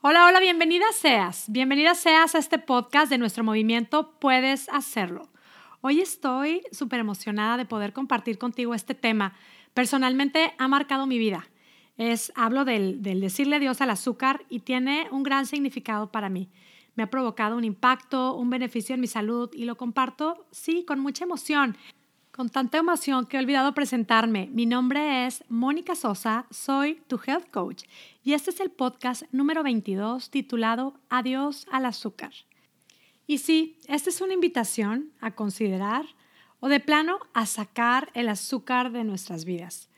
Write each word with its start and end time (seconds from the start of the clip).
Hola, 0.00 0.26
hola, 0.26 0.38
bienvenida 0.38 0.84
seas. 0.92 1.46
Bienvenida 1.48 1.92
seas 1.96 2.36
a 2.36 2.38
este 2.38 2.60
podcast 2.60 3.10
de 3.10 3.18
nuestro 3.18 3.42
movimiento 3.42 4.12
Puedes 4.20 4.68
Hacerlo. 4.68 5.28
Hoy 5.80 6.00
estoy 6.00 6.62
súper 6.70 7.00
emocionada 7.00 7.56
de 7.56 7.64
poder 7.64 7.92
compartir 7.92 8.38
contigo 8.38 8.76
este 8.76 8.94
tema. 8.94 9.34
Personalmente 9.74 10.54
ha 10.56 10.68
marcado 10.68 11.06
mi 11.06 11.18
vida. 11.18 11.48
Es, 11.96 12.32
hablo 12.36 12.64
del, 12.64 13.02
del 13.02 13.20
decirle 13.20 13.56
adiós 13.56 13.80
al 13.80 13.90
azúcar 13.90 14.44
y 14.48 14.60
tiene 14.60 15.08
un 15.10 15.24
gran 15.24 15.46
significado 15.46 16.12
para 16.12 16.28
mí. 16.28 16.48
Me 16.94 17.02
ha 17.02 17.10
provocado 17.10 17.56
un 17.56 17.64
impacto, 17.64 18.36
un 18.36 18.50
beneficio 18.50 18.94
en 18.94 19.00
mi 19.00 19.08
salud 19.08 19.50
y 19.52 19.64
lo 19.64 19.76
comparto, 19.76 20.46
sí, 20.52 20.84
con 20.84 21.00
mucha 21.00 21.24
emoción. 21.24 21.76
Con 22.38 22.50
tanta 22.50 22.78
emoción 22.78 23.26
que 23.26 23.36
he 23.36 23.40
olvidado 23.40 23.74
presentarme. 23.74 24.48
Mi 24.52 24.64
nombre 24.64 25.26
es 25.26 25.42
Mónica 25.48 25.96
Sosa, 25.96 26.46
soy 26.52 27.02
tu 27.08 27.18
health 27.26 27.50
coach 27.50 27.82
y 28.22 28.34
este 28.34 28.50
es 28.50 28.60
el 28.60 28.70
podcast 28.70 29.24
número 29.32 29.64
22 29.64 30.30
titulado 30.30 30.94
Adiós 31.10 31.66
al 31.72 31.84
azúcar. 31.84 32.30
Y 33.26 33.38
sí, 33.38 33.76
esta 33.88 34.10
es 34.10 34.20
una 34.20 34.34
invitación 34.34 35.10
a 35.20 35.32
considerar 35.32 36.04
o 36.60 36.68
de 36.68 36.78
plano 36.78 37.18
a 37.34 37.44
sacar 37.44 38.08
el 38.14 38.28
azúcar 38.28 38.92
de 38.92 39.02
nuestras 39.02 39.44
vidas. 39.44 39.88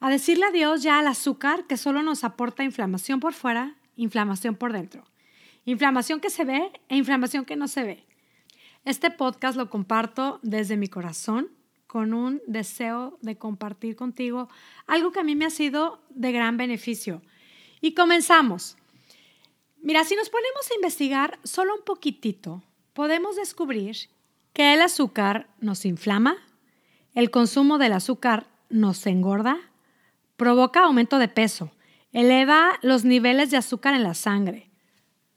A 0.00 0.10
decirle 0.10 0.46
adiós 0.46 0.82
ya 0.82 0.98
al 0.98 1.06
azúcar 1.06 1.68
que 1.68 1.76
solo 1.76 2.02
nos 2.02 2.24
aporta 2.24 2.64
inflamación 2.64 3.20
por 3.20 3.34
fuera, 3.34 3.76
inflamación 3.94 4.56
por 4.56 4.72
dentro. 4.72 5.04
Inflamación 5.64 6.18
que 6.18 6.30
se 6.30 6.44
ve 6.44 6.72
e 6.88 6.96
inflamación 6.96 7.44
que 7.44 7.54
no 7.54 7.68
se 7.68 7.84
ve. 7.84 8.04
Este 8.84 9.12
podcast 9.12 9.56
lo 9.56 9.70
comparto 9.70 10.40
desde 10.42 10.76
mi 10.76 10.88
corazón 10.88 11.56
con 11.88 12.14
un 12.14 12.40
deseo 12.46 13.18
de 13.22 13.36
compartir 13.36 13.96
contigo 13.96 14.48
algo 14.86 15.10
que 15.10 15.20
a 15.20 15.24
mí 15.24 15.34
me 15.34 15.46
ha 15.46 15.50
sido 15.50 16.00
de 16.10 16.30
gran 16.30 16.56
beneficio. 16.56 17.22
Y 17.80 17.94
comenzamos. 17.94 18.76
Mira, 19.82 20.04
si 20.04 20.14
nos 20.14 20.28
ponemos 20.28 20.70
a 20.70 20.74
investigar 20.74 21.38
solo 21.42 21.74
un 21.74 21.84
poquitito, 21.84 22.62
podemos 22.92 23.36
descubrir 23.36 23.96
que 24.52 24.74
el 24.74 24.82
azúcar 24.82 25.48
nos 25.60 25.84
inflama, 25.84 26.36
el 27.14 27.30
consumo 27.30 27.78
del 27.78 27.94
azúcar 27.94 28.46
nos 28.68 29.06
engorda, 29.06 29.58
provoca 30.36 30.84
aumento 30.84 31.18
de 31.18 31.28
peso, 31.28 31.70
eleva 32.12 32.78
los 32.82 33.04
niveles 33.04 33.50
de 33.50 33.56
azúcar 33.56 33.94
en 33.94 34.02
la 34.02 34.14
sangre, 34.14 34.70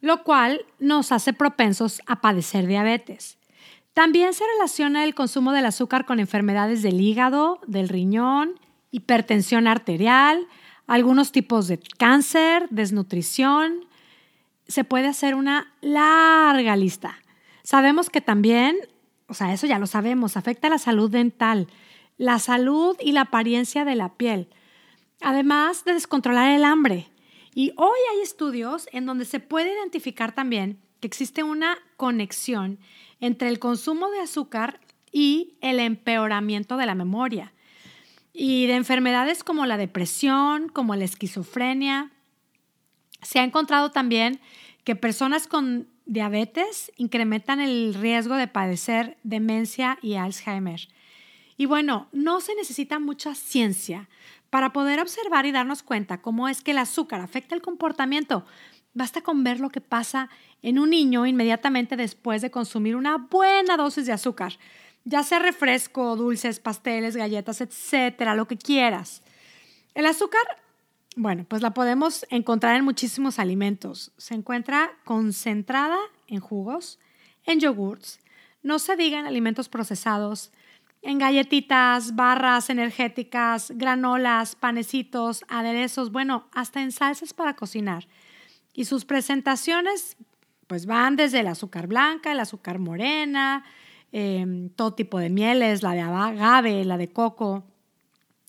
lo 0.01 0.23
cual 0.23 0.65
nos 0.79 1.11
hace 1.11 1.31
propensos 1.31 2.01
a 2.07 2.19
padecer 2.19 2.67
diabetes. 2.67 3.37
También 4.01 4.33
se 4.33 4.43
relaciona 4.55 5.03
el 5.03 5.13
consumo 5.13 5.51
del 5.51 5.67
azúcar 5.67 6.07
con 6.07 6.19
enfermedades 6.19 6.81
del 6.81 6.99
hígado, 6.99 7.59
del 7.67 7.87
riñón, 7.87 8.59
hipertensión 8.89 9.67
arterial, 9.67 10.47
algunos 10.87 11.31
tipos 11.31 11.67
de 11.67 11.77
cáncer, 11.99 12.67
desnutrición. 12.71 13.85
Se 14.67 14.83
puede 14.83 15.05
hacer 15.05 15.35
una 15.35 15.71
larga 15.81 16.75
lista. 16.75 17.19
Sabemos 17.61 18.09
que 18.09 18.21
también, 18.21 18.75
o 19.27 19.35
sea, 19.35 19.53
eso 19.53 19.67
ya 19.67 19.77
lo 19.77 19.85
sabemos, 19.85 20.35
afecta 20.35 20.67
la 20.67 20.79
salud 20.79 21.11
dental, 21.11 21.67
la 22.17 22.39
salud 22.39 22.97
y 23.01 23.11
la 23.11 23.21
apariencia 23.21 23.85
de 23.85 23.93
la 23.93 24.15
piel, 24.15 24.49
además 25.21 25.85
de 25.85 25.93
descontrolar 25.93 26.49
el 26.49 26.63
hambre. 26.63 27.11
Y 27.53 27.71
hoy 27.77 27.99
hay 28.15 28.21
estudios 28.23 28.89
en 28.93 29.05
donde 29.05 29.25
se 29.25 29.39
puede 29.39 29.71
identificar 29.71 30.31
también 30.31 30.79
que 31.01 31.07
existe 31.07 31.43
una 31.43 31.77
conexión 32.01 32.79
entre 33.19 33.47
el 33.47 33.59
consumo 33.59 34.09
de 34.09 34.21
azúcar 34.21 34.79
y 35.11 35.53
el 35.61 35.79
empeoramiento 35.79 36.75
de 36.77 36.87
la 36.87 36.95
memoria 36.95 37.53
y 38.33 38.65
de 38.65 38.73
enfermedades 38.73 39.43
como 39.43 39.67
la 39.67 39.77
depresión, 39.77 40.67
como 40.69 40.95
la 40.95 41.05
esquizofrenia. 41.05 42.09
Se 43.21 43.37
ha 43.37 43.43
encontrado 43.43 43.91
también 43.91 44.39
que 44.83 44.95
personas 44.95 45.45
con 45.45 45.89
diabetes 46.07 46.91
incrementan 46.97 47.59
el 47.59 47.93
riesgo 47.93 48.35
de 48.35 48.47
padecer 48.47 49.19
demencia 49.21 49.99
y 50.01 50.15
Alzheimer. 50.15 50.87
Y 51.55 51.67
bueno, 51.67 52.07
no 52.13 52.41
se 52.41 52.55
necesita 52.55 52.97
mucha 52.97 53.35
ciencia 53.35 54.09
para 54.49 54.73
poder 54.73 54.99
observar 54.99 55.45
y 55.45 55.51
darnos 55.51 55.83
cuenta 55.83 56.19
cómo 56.23 56.47
es 56.47 56.63
que 56.63 56.71
el 56.71 56.79
azúcar 56.79 57.21
afecta 57.21 57.53
el 57.53 57.61
comportamiento 57.61 58.43
Basta 58.93 59.21
con 59.21 59.43
ver 59.43 59.59
lo 59.59 59.69
que 59.69 59.81
pasa 59.81 60.29
en 60.61 60.77
un 60.77 60.89
niño 60.89 61.25
inmediatamente 61.25 61.95
después 61.95 62.41
de 62.41 62.51
consumir 62.51 62.95
una 62.95 63.17
buena 63.17 63.77
dosis 63.77 64.05
de 64.05 64.11
azúcar, 64.11 64.57
ya 65.05 65.23
sea 65.23 65.39
refresco, 65.39 66.15
dulces, 66.15 66.59
pasteles, 66.59 67.15
galletas, 67.15 67.61
etcétera, 67.61 68.35
lo 68.35 68.47
que 68.47 68.57
quieras. 68.57 69.23
El 69.93 70.05
azúcar, 70.05 70.41
bueno, 71.15 71.45
pues 71.47 71.61
la 71.61 71.73
podemos 71.73 72.25
encontrar 72.29 72.75
en 72.75 72.85
muchísimos 72.85 73.39
alimentos. 73.39 74.11
Se 74.17 74.33
encuentra 74.33 74.91
concentrada 75.05 75.97
en 76.27 76.39
jugos, 76.39 76.99
en 77.45 77.59
yogurts, 77.59 78.19
no 78.63 78.77
se 78.77 78.95
diga 78.95 79.19
en 79.19 79.25
alimentos 79.25 79.69
procesados, 79.69 80.51
en 81.01 81.17
galletitas, 81.17 82.15
barras 82.15 82.69
energéticas, 82.69 83.71
granolas, 83.75 84.55
panecitos, 84.55 85.43
aderezos, 85.47 86.11
bueno, 86.11 86.47
hasta 86.53 86.81
en 86.81 86.91
salsas 86.91 87.33
para 87.33 87.55
cocinar. 87.55 88.07
Y 88.73 88.85
sus 88.85 89.05
presentaciones 89.05 90.17
pues 90.67 90.85
van 90.85 91.17
desde 91.17 91.41
el 91.41 91.47
azúcar 91.47 91.87
blanca, 91.87 92.31
el 92.31 92.39
azúcar 92.39 92.79
morena, 92.79 93.65
em, 94.13 94.69
todo 94.69 94.93
tipo 94.93 95.19
de 95.19 95.29
mieles, 95.29 95.83
la 95.83 95.91
de 95.91 95.99
agave, 95.99 96.85
la 96.85 96.97
de 96.97 97.11
coco. 97.11 97.65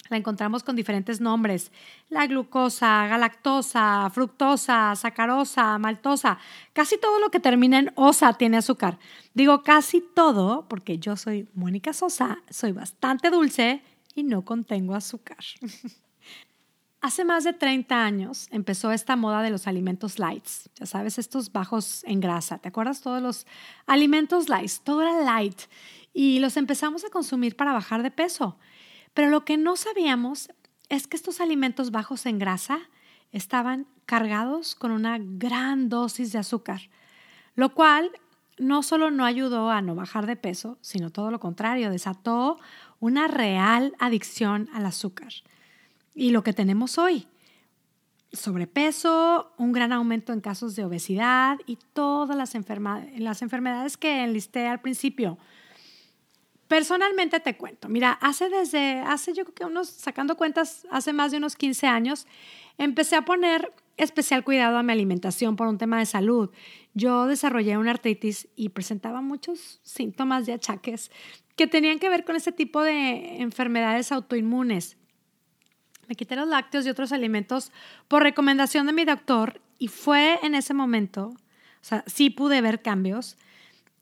La 0.09 0.19
encontramos 0.19 0.63
con 0.63 0.77
diferentes 0.77 1.21
nombres. 1.21 1.73
La 2.11 2.27
glucosa, 2.29 3.09
galactosa, 3.09 4.09
fructosa, 4.11 4.95
sacarosa, 4.95 5.79
maltosa. 5.79 6.39
Casi 6.73 6.97
todo 6.97 7.19
lo 7.19 7.31
que 7.31 7.41
termina 7.41 7.81
en 7.81 7.91
osa 7.97 8.35
tiene 8.35 8.59
azúcar. 8.59 8.99
Digo 9.35 9.63
casi 9.65 10.01
todo 10.15 10.67
porque 10.69 10.99
yo 10.99 11.17
soy 11.17 11.49
Mónica 11.55 11.93
Sosa, 11.93 12.39
soy 12.51 12.71
bastante 12.71 13.31
dulce 13.31 13.83
y 14.15 14.23
no 14.23 14.45
contengo 14.45 14.95
azúcar. 14.95 15.39
Hace 17.03 17.25
más 17.25 17.43
de 17.43 17.53
30 17.53 18.05
años 18.05 18.47
empezó 18.53 18.93
esta 18.93 19.17
moda 19.17 19.43
de 19.43 19.51
los 19.51 19.67
alimentos 19.67 20.21
lights, 20.21 20.71
ya 20.77 20.87
sabes, 20.87 21.19
estos 21.19 21.51
bajos 21.51 22.05
en 22.05 22.21
grasa. 22.21 22.59
¿Te 22.59 22.69
acuerdas? 22.69 23.01
Todos 23.01 23.21
los 23.21 23.45
alimentos 23.87 24.49
lights, 24.49 24.83
todo 24.85 25.03
era 25.03 25.21
light 25.21 25.63
y 26.15 26.39
los 26.39 26.57
empezamos 26.57 27.05
a 27.05 27.11
consumir 27.11 27.57
para 27.57 27.73
bajar 27.73 28.05
de 28.05 28.13
peso. 28.13 28.57
Pero 29.15 29.31
lo 29.31 29.45
que 29.45 29.57
no 29.57 29.75
sabíamos 29.75 30.53
es 30.91 31.09
que 31.09 31.17
estos 31.17 31.41
alimentos 31.41 31.91
bajos 31.91 32.25
en 32.25 32.39
grasa 32.39 32.79
estaban 33.33 33.89
cargados 34.07 34.77
con 34.77 34.93
una 34.93 35.19
gran 35.19 35.89
dosis 35.89 36.31
de 36.31 36.39
azúcar, 36.39 36.83
lo 37.57 37.75
cual 37.75 38.13
no 38.59 38.85
solo 38.85 39.11
no 39.11 39.25
ayudó 39.25 39.73
a 39.73 39.83
no 39.83 39.97
bajar 39.97 40.27
de 40.27 40.37
peso, 40.37 40.79
sino 40.83 41.11
todo 41.11 41.33
lo 41.33 41.41
contrario, 41.41 41.91
desató 41.91 42.61
una 43.01 43.27
real 43.27 43.93
adicción 43.99 44.69
al 44.73 44.87
azúcar 44.87 45.33
y 46.15 46.31
lo 46.31 46.43
que 46.43 46.53
tenemos 46.53 46.99
hoy. 46.99 47.27
Sobrepeso, 48.33 49.53
un 49.59 49.73
gran 49.73 49.93
aumento 49.93 50.33
en 50.33 50.41
casos 50.41 50.75
de 50.75 50.85
obesidad 50.85 51.59
y 51.67 51.79
todas 51.93 52.37
las, 52.37 52.55
las 53.19 53.43
enfermedades 53.43 53.97
que 53.97 54.25
enlisté 54.25 54.67
al 54.67 54.81
principio. 54.81 55.39
Personalmente 56.67 57.39
te 57.41 57.59
cuento, 57.59 57.91
mira, 57.91 58.13
hace 58.13 58.49
desde, 58.49 59.01
hace 59.01 59.35
yo 59.35 59.45
creo 59.45 59.55
que 59.55 59.65
unos, 59.67 59.89
sacando 59.89 60.39
cuentas, 60.39 60.87
hace 60.91 61.13
más 61.13 61.31
de 61.31 61.37
unos 61.37 61.55
15 61.55 61.87
años, 61.87 62.27
empecé 62.79 63.17
a 63.17 63.27
poner 63.27 63.75
especial 63.99 64.43
cuidado 64.43 64.79
a 64.79 64.83
mi 64.83 64.93
alimentación 64.93 65.57
por 65.57 65.69
un 65.69 65.77
tema 65.77 65.99
de 65.99 66.07
salud. 66.07 66.51
Yo 66.95 67.27
desarrollé 67.27 67.77
una 67.77 67.91
artritis 67.91 68.49
y 68.57 68.71
presentaba 68.71 69.21
muchos 69.21 69.81
síntomas 69.83 70.47
de 70.47 70.55
achaques 70.55 71.11
que 71.57 71.67
tenían 71.67 71.99
que 71.99 72.09
ver 72.09 72.25
con 72.25 72.37
ese 72.37 72.53
tipo 72.53 72.83
de 72.83 73.43
enfermedades 73.43 74.11
autoinmunes. 74.11 74.97
Me 76.09 76.15
quité 76.15 76.37
los 76.37 76.49
lácteos 76.49 76.87
y 76.87 76.91
otros 76.91 77.13
alimentos 77.13 77.73
por 78.09 78.23
recomendación 78.23 78.87
de 78.87 78.93
mi 78.93 79.05
doctor 79.05 79.61
y 79.79 79.89
fue 79.89 80.39
en 80.43 80.55
ese 80.55 80.75
momento, 80.75 81.29
o 81.29 81.85
sea, 81.85 82.05
sí 82.07 82.31
pude 82.31 82.61
ver 82.61 82.83
cambios. 82.83 83.37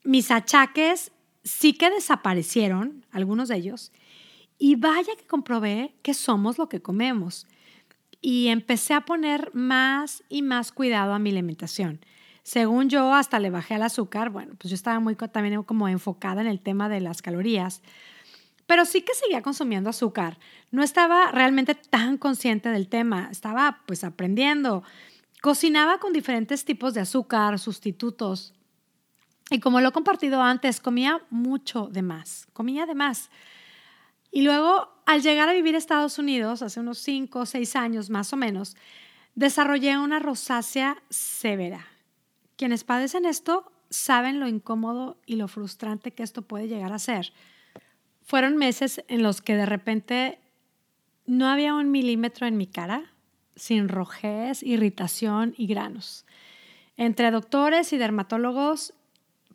Mis 0.05 0.31
achaques 0.31 1.13
sí 1.45 1.73
que 1.73 1.91
desaparecieron, 1.91 3.05
algunos 3.11 3.49
de 3.49 3.57
ellos, 3.57 3.93
y 4.59 4.77
vaya 4.77 5.17
que 5.17 5.27
comprobé 5.27 5.95
que 6.03 6.15
somos 6.15 6.59
lo 6.59 6.69
que 6.69 6.83
comemos. 6.83 7.47
Y 8.21 8.49
empecé 8.49 8.93
a 8.93 9.07
poner 9.07 9.51
más 9.55 10.23
y 10.29 10.43
más 10.43 10.73
cuidado 10.73 11.15
a 11.15 11.19
mi 11.19 11.31
alimentación. 11.31 12.01
Según 12.43 12.91
yo, 12.91 13.15
hasta 13.15 13.39
le 13.39 13.49
bajé 13.49 13.75
al 13.75 13.83
azúcar. 13.83 14.29
Bueno, 14.29 14.55
pues 14.59 14.71
yo 14.71 14.75
estaba 14.75 15.01
muy 15.01 15.15
también 15.15 15.63
como 15.63 15.89
enfocada 15.89 16.43
en 16.43 16.47
el 16.47 16.61
tema 16.61 16.89
de 16.89 17.01
las 17.01 17.23
calorías 17.23 17.83
pero 18.71 18.85
sí 18.85 19.03
que 19.03 19.15
seguía 19.15 19.43
consumiendo 19.43 19.91
azúcar. 19.91 20.39
No 20.71 20.85
estaba 20.85 21.33
realmente 21.33 21.75
tan 21.75 22.17
consciente 22.17 22.69
del 22.69 22.87
tema, 22.87 23.27
estaba 23.29 23.83
pues 23.85 24.05
aprendiendo. 24.05 24.85
Cocinaba 25.43 25.99
con 25.99 26.13
diferentes 26.13 26.65
tipos 26.65 26.95
de 26.95 27.01
azúcar, 27.01 27.59
sustitutos. 27.59 28.55
Y 29.51 29.59
como 29.59 29.81
lo 29.81 29.89
he 29.89 29.93
compartido 29.93 30.41
antes, 30.41 30.81
comía 30.81 31.21
mucho 31.31 31.89
de 31.89 32.03
más, 32.03 32.47
comía 32.53 32.87
de 32.87 32.95
más. 32.95 33.29
Y 34.31 34.43
luego, 34.43 35.03
al 35.05 35.21
llegar 35.23 35.49
a 35.49 35.53
vivir 35.53 35.75
a 35.75 35.79
Estados 35.79 36.21
Unidos, 36.21 36.63
hace 36.63 36.79
unos 36.79 36.99
5 36.99 37.41
o 37.41 37.47
6 37.47 37.75
años 37.75 38.09
más 38.09 38.33
o 38.33 38.37
menos, 38.37 38.77
desarrollé 39.35 39.99
una 39.99 40.21
rosácea 40.21 41.03
severa. 41.11 41.89
Quienes 42.55 42.85
padecen 42.85 43.25
esto 43.25 43.73
saben 43.91 44.39
lo 44.39 44.47
incómodo 44.47 45.21
y 45.27 45.35
lo 45.35 45.49
frustrante 45.49 46.13
que 46.13 46.23
esto 46.23 46.43
puede 46.43 46.69
llegar 46.69 46.93
a 46.93 47.01
ser. 47.01 47.33
Fueron 48.31 48.57
meses 48.57 49.03
en 49.09 49.25
los 49.25 49.43
que 49.43 49.57
de 49.57 49.67
repente 49.67 50.39
no 51.27 51.49
había 51.49 51.75
un 51.75 51.91
milímetro 51.91 52.47
en 52.47 52.57
mi 52.57 52.69
cara, 52.69 53.13
sin 53.57 53.89
rojez, 53.89 54.63
irritación 54.63 55.53
y 55.57 55.67
granos. 55.67 56.27
Entre 56.97 57.33
doctores 57.33 57.93
y 57.93 57.99
dermatólogos, 57.99 58.95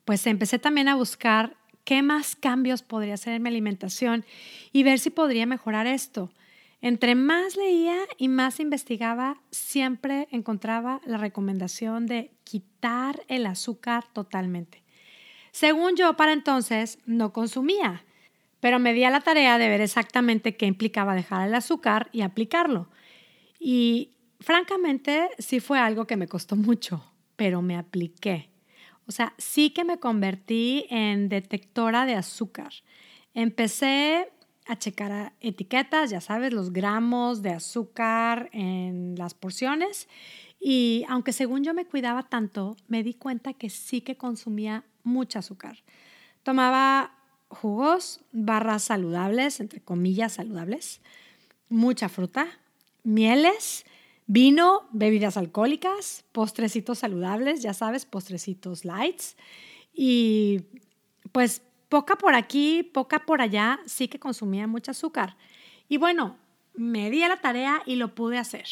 pues 0.03 0.27
empecé 0.27 0.59
también 0.59 0.89
a 0.89 0.95
buscar 0.95 1.55
qué 1.85 2.01
más 2.01 2.35
cambios 2.35 2.83
podría 2.83 3.13
hacer 3.13 3.35
en 3.35 3.43
mi 3.43 3.47
alimentación 3.47 4.25
y 4.73 4.83
ver 4.83 4.99
si 4.99 5.09
podría 5.09 5.45
mejorar 5.45 5.87
esto. 5.87 6.33
Entre 6.81 7.15
más 7.15 7.55
leía 7.55 7.95
y 8.17 8.27
más 8.27 8.59
investigaba, 8.59 9.37
siempre 9.51 10.27
encontraba 10.31 10.99
la 11.05 11.17
recomendación 11.17 12.07
de 12.07 12.33
quitar 12.43 13.23
el 13.29 13.45
azúcar 13.45 14.03
totalmente. 14.11 14.83
Según 15.51 15.95
yo, 15.95 16.17
para 16.17 16.33
entonces 16.33 16.99
no 17.05 17.31
consumía, 17.31 18.03
pero 18.65 18.79
me 18.79 18.93
di 18.95 19.03
a 19.03 19.11
la 19.11 19.21
tarea 19.21 19.59
de 19.59 19.69
ver 19.69 19.81
exactamente 19.81 20.57
qué 20.57 20.65
implicaba 20.65 21.13
dejar 21.13 21.47
el 21.47 21.53
azúcar 21.53 22.09
y 22.11 22.21
aplicarlo. 22.21 22.89
Y 23.59 24.15
francamente, 24.39 25.29
sí 25.37 25.59
fue 25.59 25.77
algo 25.77 26.07
que 26.07 26.17
me 26.17 26.27
costó 26.27 26.55
mucho, 26.55 27.05
pero 27.35 27.61
me 27.61 27.77
apliqué. 27.77 28.49
O 29.05 29.11
sea, 29.11 29.35
sí 29.37 29.69
que 29.69 29.83
me 29.83 29.99
convertí 29.99 30.87
en 30.89 31.29
detectora 31.29 32.07
de 32.07 32.15
azúcar. 32.15 32.73
Empecé 33.35 34.31
a 34.65 34.79
checar 34.79 35.33
etiquetas, 35.41 36.09
ya 36.09 36.19
sabes, 36.19 36.51
los 36.51 36.73
gramos 36.73 37.43
de 37.43 37.51
azúcar 37.51 38.49
en 38.51 39.13
las 39.15 39.35
porciones. 39.35 40.09
Y 40.59 41.05
aunque 41.07 41.33
según 41.33 41.63
yo 41.63 41.75
me 41.75 41.85
cuidaba 41.85 42.23
tanto, 42.23 42.77
me 42.87 43.03
di 43.03 43.13
cuenta 43.13 43.53
que 43.53 43.69
sí 43.69 44.01
que 44.01 44.17
consumía 44.17 44.85
mucho 45.03 45.37
azúcar. 45.37 45.83
Tomaba 46.41 47.11
jugos, 47.55 48.21
barras 48.31 48.83
saludables, 48.83 49.59
entre 49.59 49.81
comillas 49.81 50.33
saludables, 50.33 51.01
mucha 51.69 52.09
fruta, 52.09 52.47
mieles, 53.03 53.85
vino, 54.27 54.87
bebidas 54.91 55.37
alcohólicas, 55.37 56.25
postrecitos 56.31 56.99
saludables, 56.99 57.61
ya 57.61 57.73
sabes, 57.73 58.05
postrecitos 58.05 58.85
lights. 58.85 59.35
Y 59.93 60.61
pues 61.31 61.61
poca 61.89 62.17
por 62.17 62.35
aquí, 62.35 62.83
poca 62.83 63.25
por 63.25 63.41
allá, 63.41 63.79
sí 63.85 64.07
que 64.07 64.19
consumía 64.19 64.67
mucho 64.67 64.91
azúcar. 64.91 65.37
Y 65.87 65.97
bueno, 65.97 66.37
me 66.73 67.09
di 67.09 67.23
a 67.23 67.29
la 67.29 67.37
tarea 67.37 67.81
y 67.85 67.95
lo 67.95 68.15
pude 68.15 68.37
hacer. 68.37 68.65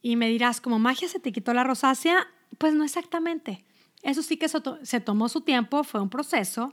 Y 0.00 0.16
me 0.16 0.28
dirás, 0.28 0.60
¿como 0.60 0.78
magia 0.78 1.08
se 1.08 1.20
te 1.20 1.32
quitó 1.32 1.54
la 1.54 1.64
rosácea? 1.64 2.26
Pues 2.58 2.74
no 2.74 2.84
exactamente. 2.84 3.64
Eso 4.02 4.22
sí 4.22 4.36
que 4.36 4.48
se 4.48 5.00
tomó 5.00 5.28
su 5.28 5.42
tiempo, 5.42 5.84
fue 5.84 6.00
un 6.00 6.10
proceso. 6.10 6.72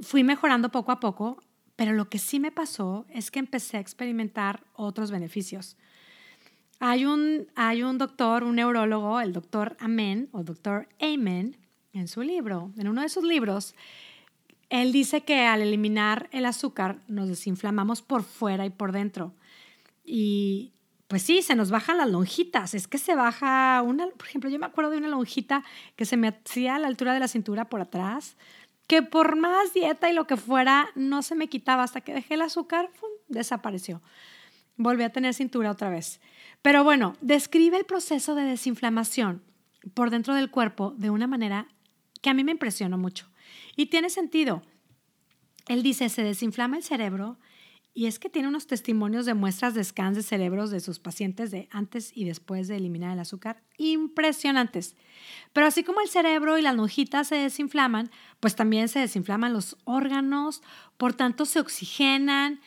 Fui 0.00 0.24
mejorando 0.24 0.70
poco 0.70 0.92
a 0.92 1.00
poco, 1.00 1.42
pero 1.76 1.92
lo 1.92 2.08
que 2.08 2.18
sí 2.18 2.40
me 2.40 2.52
pasó 2.52 3.06
es 3.08 3.30
que 3.30 3.38
empecé 3.38 3.76
a 3.76 3.80
experimentar 3.80 4.64
otros 4.74 5.10
beneficios. 5.10 5.76
Hay 6.78 7.06
un, 7.06 7.48
hay 7.54 7.82
un 7.82 7.96
doctor, 7.96 8.44
un 8.44 8.56
neurólogo, 8.56 9.20
el 9.20 9.32
doctor 9.32 9.76
Amen 9.80 10.28
o 10.32 10.42
doctor 10.42 10.88
Amen, 11.00 11.56
en 11.92 12.08
su 12.08 12.22
libro, 12.22 12.72
en 12.76 12.88
uno 12.88 13.00
de 13.00 13.08
sus 13.08 13.24
libros, 13.24 13.74
él 14.68 14.92
dice 14.92 15.22
que 15.22 15.46
al 15.46 15.62
eliminar 15.62 16.28
el 16.32 16.44
azúcar 16.44 16.98
nos 17.06 17.28
desinflamamos 17.28 18.02
por 18.02 18.22
fuera 18.22 18.66
y 18.66 18.70
por 18.70 18.92
dentro. 18.92 19.32
Y 20.04 20.72
pues 21.08 21.22
sí, 21.22 21.42
se 21.42 21.54
nos 21.54 21.70
bajan 21.70 21.98
las 21.98 22.10
lonjitas. 22.10 22.74
Es 22.74 22.88
que 22.88 22.98
se 22.98 23.14
baja 23.14 23.82
una, 23.82 24.08
por 24.08 24.26
ejemplo, 24.26 24.50
yo 24.50 24.58
me 24.58 24.66
acuerdo 24.66 24.90
de 24.90 24.98
una 24.98 25.08
lonjita 25.08 25.62
que 25.94 26.04
se 26.04 26.16
me 26.16 26.28
hacía 26.28 26.76
a 26.76 26.78
la 26.78 26.88
altura 26.88 27.14
de 27.14 27.20
la 27.20 27.28
cintura 27.28 27.68
por 27.68 27.80
atrás, 27.80 28.36
que 28.86 29.02
por 29.02 29.36
más 29.36 29.74
dieta 29.74 30.10
y 30.10 30.14
lo 30.14 30.26
que 30.26 30.36
fuera, 30.36 30.88
no 30.94 31.22
se 31.22 31.34
me 31.34 31.48
quitaba 31.48 31.82
hasta 31.82 32.00
que 32.00 32.14
dejé 32.14 32.34
el 32.34 32.42
azúcar, 32.42 32.90
desapareció. 33.28 34.02
Volví 34.76 35.02
a 35.02 35.10
tener 35.10 35.34
cintura 35.34 35.70
otra 35.70 35.90
vez. 35.90 36.20
Pero 36.62 36.84
bueno, 36.84 37.16
describe 37.20 37.76
el 37.76 37.84
proceso 37.84 38.34
de 38.34 38.44
desinflamación 38.44 39.42
por 39.94 40.10
dentro 40.10 40.34
del 40.34 40.50
cuerpo 40.50 40.94
de 40.96 41.10
una 41.10 41.26
manera 41.26 41.68
que 42.22 42.30
a 42.30 42.34
mí 42.34 42.44
me 42.44 42.52
impresionó 42.52 42.98
mucho. 42.98 43.28
Y 43.76 43.86
tiene 43.86 44.10
sentido. 44.10 44.62
Él 45.68 45.82
dice, 45.82 46.08
se 46.08 46.22
desinflama 46.22 46.76
el 46.76 46.82
cerebro 46.82 47.38
y 47.96 48.04
es 48.04 48.18
que 48.18 48.28
tiene 48.28 48.48
unos 48.48 48.66
testimonios 48.66 49.24
de 49.24 49.32
muestras 49.32 49.72
de 49.72 49.82
scans 49.82 50.16
de 50.16 50.22
cerebros 50.22 50.70
de 50.70 50.80
sus 50.80 50.98
pacientes 50.98 51.50
de 51.50 51.66
antes 51.72 52.12
y 52.14 52.26
después 52.26 52.68
de 52.68 52.76
eliminar 52.76 53.14
el 53.14 53.20
azúcar 53.20 53.62
impresionantes. 53.78 54.96
Pero 55.54 55.66
así 55.66 55.82
como 55.82 56.02
el 56.02 56.08
cerebro 56.08 56.58
y 56.58 56.62
las 56.62 56.76
lonjitas 56.76 57.28
se 57.28 57.36
desinflaman, 57.36 58.10
pues 58.38 58.54
también 58.54 58.88
se 58.88 58.98
desinflaman 58.98 59.54
los 59.54 59.78
órganos, 59.84 60.62
por 60.98 61.14
tanto 61.14 61.46
se 61.46 61.58
oxigenan. 61.58 62.60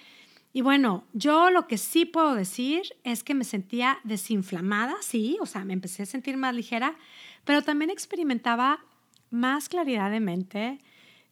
Y 0.52 0.62
bueno, 0.62 1.04
yo 1.14 1.52
lo 1.52 1.68
que 1.68 1.78
sí 1.78 2.06
puedo 2.06 2.34
decir 2.34 2.82
es 3.04 3.24
que 3.24 3.36
me 3.36 3.44
sentía 3.44 4.00
desinflamada, 4.04 4.96
sí, 5.02 5.38
o 5.42 5.46
sea, 5.46 5.64
me 5.64 5.74
empecé 5.74 6.02
a 6.02 6.08
sentir 6.08 6.38
más 6.38 6.56
ligera, 6.56 6.96
pero 7.46 7.62
también 7.62 7.92
experimentaba 7.92 8.84
más 9.30 9.70
claridad 9.70 10.10
de 10.10 10.22
mente, 10.22 10.80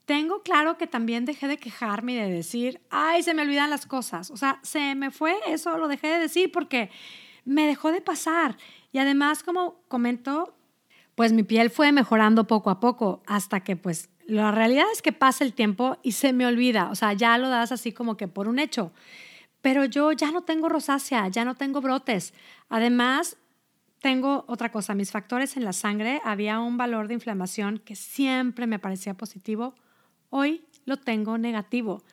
tengo 0.08 0.42
claro 0.42 0.78
que 0.78 0.88
también 0.88 1.26
dejé 1.26 1.50
de 1.50 1.58
quejarme 1.58 2.14
y 2.14 2.16
de 2.16 2.32
decir, 2.32 2.80
ay, 2.90 3.24
se 3.24 3.34
me 3.34 3.42
olvidan 3.42 3.70
las 3.70 3.86
cosas. 3.86 4.32
O 4.32 4.38
sea, 4.38 4.58
se 4.64 4.96
me 4.96 5.12
fue 5.12 5.36
eso, 5.48 5.78
lo 5.78 5.90
dejé 5.90 6.08
de 6.08 6.20
decir 6.20 6.50
porque 6.50 6.90
me 7.44 7.68
dejó 7.68 7.92
de 7.92 8.00
pasar. 8.00 8.56
Y 8.94 9.00
además, 9.00 9.44
como 9.44 9.82
comento, 9.90 10.56
pues 11.16 11.34
mi 11.34 11.44
piel 11.44 11.70
fue 11.70 11.92
mejorando 11.92 12.48
poco 12.48 12.70
a 12.70 12.80
poco 12.80 13.22
hasta 13.28 13.60
que 13.66 13.76
pues 13.76 14.10
la 14.26 14.52
realidad 14.52 14.86
es 14.94 15.02
que 15.02 15.12
pasa 15.12 15.44
el 15.44 15.54
tiempo 15.54 15.98
y 16.04 16.14
se 16.14 16.32
me 16.32 16.46
olvida. 16.46 16.90
O 16.90 16.96
sea, 16.96 17.12
ya 17.12 17.38
lo 17.38 17.50
das 17.50 17.74
así 17.74 17.92
como 17.92 18.16
que 18.16 18.30
por 18.30 18.48
un 18.48 18.60
hecho. 18.60 18.94
Pero 19.62 19.84
yo 19.84 20.14
ya 20.14 20.32
no 20.32 20.44
tengo 20.44 20.70
rosácea, 20.70 21.28
ya 21.28 21.44
no 21.44 21.56
tengo 21.56 21.82
brotes. 21.82 22.34
Además, 22.70 23.36
tengo 24.00 24.46
otra 24.48 24.72
cosa, 24.72 24.96
mis 24.96 25.12
factores 25.12 25.58
en 25.58 25.66
la 25.66 25.74
sangre, 25.74 26.22
había 26.24 26.62
un 26.62 26.78
valor 26.78 27.10
de 27.10 27.16
inflamación 27.16 27.80
que 27.80 27.98
siempre 27.98 28.68
me 28.68 28.80
parecía 28.80 29.14
positivo 29.14 29.76
Hoy 30.30 30.66
lo 30.86 30.98
tengo 30.98 31.38
negativo. 31.38 32.04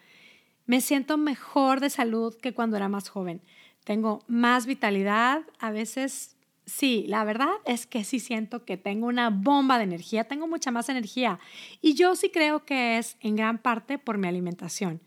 Me 0.67 0.81
siento 0.81 1.19
mejor 1.19 1.81
de 1.81 1.91
salud 1.91 2.35
que 2.41 2.55
cuando 2.55 2.77
era 2.77 2.89
más 2.89 3.09
joven. 3.09 3.43
Tengo 3.85 4.25
más 4.29 4.67
vitalidad, 4.67 5.43
a 5.59 5.71
veces 5.71 6.37
sí, 6.67 7.05
la 7.09 7.25
verdad 7.25 7.51
es 7.67 7.87
que 7.87 8.05
sí 8.05 8.19
siento 8.19 8.65
que 8.65 8.77
tengo 8.77 9.07
una 9.07 9.31
bomba 9.31 9.79
de 9.79 9.85
energía, 9.85 10.25
tengo 10.25 10.47
mucha 10.47 10.71
más 10.71 10.89
energía 10.89 11.39
y 11.83 11.95
yo 11.95 12.17
sí 12.17 12.31
creo 12.31 12.65
que 12.65 12.99
es 12.99 13.17
en 13.21 13.37
gran 13.37 13.59
parte 13.59 13.99
por 13.99 14.17
mi 14.17 14.29
alimentación, 14.29 15.01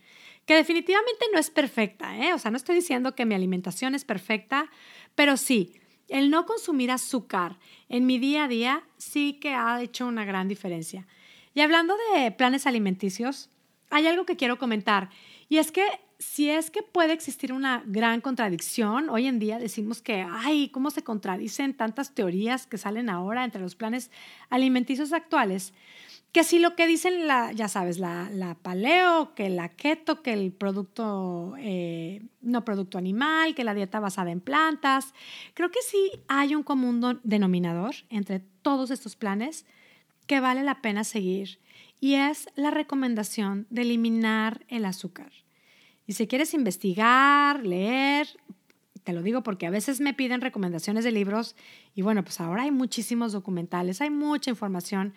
que 0.45 0.55
definitivamente 0.55 1.25
no 1.33 1.39
es 1.39 1.49
perfecta, 1.49 2.17
¿eh? 2.17 2.33
o 2.33 2.39
sea, 2.39 2.51
no 2.51 2.57
estoy 2.57 2.75
diciendo 2.75 3.15
que 3.15 3.25
mi 3.25 3.35
alimentación 3.35 3.95
es 3.95 4.05
perfecta, 4.05 4.69
pero 5.15 5.37
sí, 5.37 5.73
el 6.07 6.29
no 6.29 6.45
consumir 6.45 6.91
azúcar 6.91 7.57
en 7.89 8.05
mi 8.05 8.19
día 8.19 8.45
a 8.45 8.47
día 8.47 8.83
sí 8.97 9.33
que 9.41 9.53
ha 9.53 9.81
hecho 9.81 10.05
una 10.07 10.23
gran 10.23 10.47
diferencia. 10.47 11.07
Y 11.57 11.61
hablando 11.61 11.95
de 12.13 12.29
planes 12.29 12.67
alimenticios, 12.67 13.49
hay 13.89 14.05
algo 14.05 14.27
que 14.27 14.35
quiero 14.35 14.59
comentar. 14.59 15.09
Y 15.49 15.57
es 15.57 15.71
que 15.71 15.83
si 16.19 16.51
es 16.51 16.69
que 16.69 16.83
puede 16.83 17.13
existir 17.13 17.51
una 17.51 17.81
gran 17.87 18.21
contradicción, 18.21 19.09
hoy 19.09 19.25
en 19.25 19.39
día 19.39 19.57
decimos 19.57 20.03
que, 20.03 20.23
ay, 20.29 20.69
¿cómo 20.69 20.91
se 20.91 21.03
contradicen 21.03 21.73
tantas 21.73 22.13
teorías 22.13 22.67
que 22.67 22.77
salen 22.77 23.09
ahora 23.09 23.43
entre 23.43 23.59
los 23.59 23.73
planes 23.73 24.11
alimenticios 24.51 25.13
actuales? 25.13 25.73
Que 26.31 26.43
si 26.43 26.59
lo 26.59 26.75
que 26.75 26.85
dicen, 26.85 27.25
la, 27.25 27.51
ya 27.53 27.67
sabes, 27.67 27.97
la, 27.97 28.55
paleo, 28.61 29.33
que 29.33 29.49
la 29.49 29.69
keto, 29.69 30.21
que 30.21 30.33
el 30.33 30.51
producto, 30.51 31.55
eh, 31.57 32.21
no 32.39 32.65
producto 32.65 32.99
animal, 32.99 33.55
que 33.55 33.63
la 33.63 33.73
dieta 33.73 33.99
basada 33.99 34.29
en 34.29 34.41
plantas, 34.41 35.15
creo 35.55 35.71
que 35.71 35.81
sí 35.81 36.11
hay 36.27 36.53
un 36.53 36.61
común 36.61 37.19
denominador 37.23 37.95
entre 38.11 38.41
todos 38.61 38.91
estos 38.91 39.15
planes 39.15 39.65
que 40.27 40.39
vale 40.39 40.63
la 40.63 40.81
pena 40.81 41.03
seguir 41.03 41.59
y 41.99 42.15
es 42.15 42.47
la 42.55 42.71
recomendación 42.71 43.65
de 43.69 43.81
eliminar 43.81 44.65
el 44.67 44.85
azúcar. 44.85 45.31
Y 46.05 46.13
si 46.13 46.27
quieres 46.27 46.53
investigar, 46.53 47.65
leer, 47.65 48.27
te 49.03 49.13
lo 49.13 49.21
digo 49.21 49.41
porque 49.41 49.65
a 49.65 49.71
veces 49.71 49.99
me 49.99 50.13
piden 50.13 50.41
recomendaciones 50.41 51.03
de 51.03 51.11
libros 51.11 51.55
y 51.95 52.01
bueno, 52.01 52.23
pues 52.23 52.39
ahora 52.39 52.63
hay 52.63 52.71
muchísimos 52.71 53.31
documentales, 53.31 54.01
hay 54.01 54.09
mucha 54.09 54.49
información. 54.49 55.13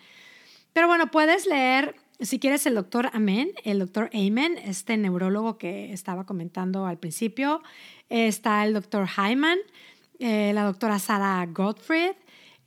Pero 0.73 0.87
bueno, 0.87 1.11
puedes 1.11 1.45
leer, 1.45 1.95
si 2.19 2.39
quieres, 2.39 2.65
el 2.65 2.75
doctor 2.75 3.09
Amen, 3.13 3.51
el 3.63 3.79
doctor 3.79 4.09
Amen, 4.13 4.57
este 4.57 4.97
neurólogo 4.97 5.57
que 5.57 5.91
estaba 5.91 6.25
comentando 6.25 6.85
al 6.85 6.97
principio. 6.97 7.61
Está 8.09 8.65
el 8.65 8.73
doctor 8.73 9.07
Hyman, 9.07 9.59
eh, 10.19 10.51
la 10.53 10.63
doctora 10.63 10.97
Sarah 10.99 11.45
Gottfried. 11.45 12.13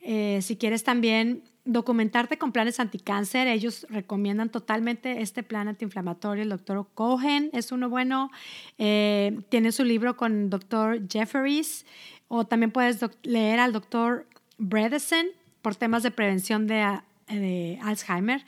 Eh, 0.00 0.40
si 0.42 0.56
quieres 0.56 0.84
también 0.84 1.42
documentarte 1.64 2.38
con 2.38 2.52
planes 2.52 2.80
anticáncer. 2.80 3.48
Ellos 3.48 3.86
recomiendan 3.88 4.50
totalmente 4.50 5.22
este 5.22 5.42
plan 5.42 5.68
antiinflamatorio. 5.68 6.42
El 6.42 6.50
doctor 6.50 6.86
Cohen 6.94 7.50
es 7.52 7.72
uno 7.72 7.88
bueno. 7.88 8.30
Eh, 8.78 9.40
tiene 9.48 9.72
su 9.72 9.84
libro 9.84 10.16
con 10.16 10.44
el 10.44 10.50
doctor 10.50 11.00
Jefferies. 11.08 11.86
O 12.28 12.46
también 12.46 12.70
puedes 12.70 13.00
leer 13.22 13.60
al 13.60 13.72
doctor 13.72 14.26
Bredesen 14.58 15.28
por 15.62 15.76
temas 15.76 16.02
de 16.02 16.10
prevención 16.10 16.66
de, 16.66 17.00
de 17.28 17.78
Alzheimer. 17.82 18.44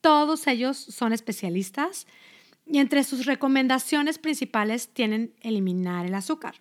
Todos 0.00 0.46
ellos 0.46 0.76
son 0.76 1.12
especialistas 1.12 2.06
y 2.66 2.78
entre 2.78 3.04
sus 3.04 3.26
recomendaciones 3.26 4.18
principales 4.18 4.88
tienen 4.88 5.34
eliminar 5.42 6.06
el 6.06 6.14
azúcar. 6.14 6.54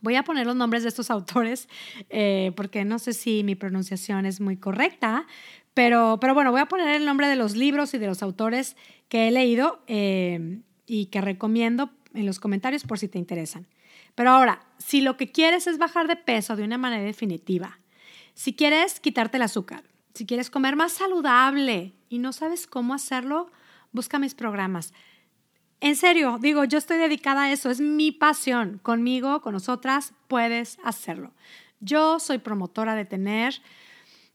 Voy 0.00 0.16
a 0.16 0.22
poner 0.22 0.46
los 0.46 0.56
nombres 0.56 0.82
de 0.82 0.88
estos 0.88 1.10
autores 1.10 1.68
eh, 2.10 2.52
porque 2.56 2.84
no 2.84 2.98
sé 2.98 3.12
si 3.12 3.44
mi 3.44 3.54
pronunciación 3.54 4.26
es 4.26 4.40
muy 4.40 4.56
correcta, 4.56 5.26
pero, 5.74 6.18
pero 6.20 6.34
bueno, 6.34 6.50
voy 6.50 6.60
a 6.60 6.66
poner 6.66 6.88
el 6.96 7.04
nombre 7.04 7.28
de 7.28 7.36
los 7.36 7.56
libros 7.56 7.94
y 7.94 7.98
de 7.98 8.06
los 8.06 8.22
autores 8.22 8.76
que 9.08 9.28
he 9.28 9.30
leído 9.30 9.82
eh, 9.86 10.60
y 10.86 11.06
que 11.06 11.20
recomiendo 11.20 11.90
en 12.14 12.26
los 12.26 12.40
comentarios 12.40 12.84
por 12.84 12.98
si 12.98 13.08
te 13.08 13.18
interesan. 13.18 13.66
Pero 14.14 14.30
ahora, 14.30 14.66
si 14.78 15.00
lo 15.00 15.16
que 15.16 15.30
quieres 15.30 15.66
es 15.66 15.78
bajar 15.78 16.08
de 16.08 16.16
peso 16.16 16.56
de 16.56 16.64
una 16.64 16.78
manera 16.78 17.04
definitiva, 17.04 17.78
si 18.34 18.54
quieres 18.54 18.98
quitarte 18.98 19.36
el 19.36 19.44
azúcar, 19.44 19.84
si 20.14 20.26
quieres 20.26 20.50
comer 20.50 20.74
más 20.74 20.92
saludable 20.92 21.94
y 22.08 22.18
no 22.18 22.32
sabes 22.32 22.66
cómo 22.66 22.94
hacerlo, 22.94 23.50
busca 23.92 24.18
mis 24.18 24.34
programas. 24.34 24.92
En 25.80 25.94
serio, 25.94 26.38
digo, 26.40 26.64
yo 26.64 26.78
estoy 26.78 26.98
dedicada 26.98 27.44
a 27.44 27.52
eso, 27.52 27.70
es 27.70 27.80
mi 27.80 28.10
pasión. 28.10 28.80
Conmigo, 28.82 29.40
con 29.42 29.52
nosotras, 29.52 30.12
puedes 30.26 30.78
hacerlo. 30.82 31.32
Yo 31.80 32.18
soy 32.18 32.38
promotora 32.38 32.96
de 32.96 33.04
tener 33.04 33.54